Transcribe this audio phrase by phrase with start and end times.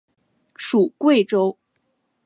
[0.55, 1.59] 属桂州。